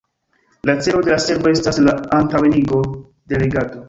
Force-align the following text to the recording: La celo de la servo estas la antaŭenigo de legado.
La 0.69 0.73
celo 0.85 1.01
de 1.07 1.11
la 1.13 1.19
servo 1.25 1.51
estas 1.57 1.79
la 1.87 1.95
antaŭenigo 2.21 2.81
de 3.33 3.43
legado. 3.45 3.79